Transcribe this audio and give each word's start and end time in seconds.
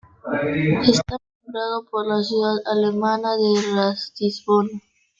Está 0.83 1.17
nombrado 1.45 1.85
por 1.91 2.07
la 2.07 2.23
ciudad 2.23 2.55
alemana 2.65 3.35
de 3.37 3.61
Ratisbona. 3.75 4.79